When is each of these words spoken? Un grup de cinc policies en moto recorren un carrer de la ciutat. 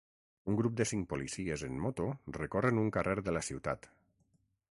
Un 0.51 0.55
grup 0.59 0.79
de 0.79 0.87
cinc 0.91 1.03
policies 1.11 1.65
en 1.69 1.77
moto 1.83 2.09
recorren 2.41 2.83
un 2.87 2.93
carrer 2.97 3.17
de 3.29 3.37
la 3.39 3.45
ciutat. 3.51 3.91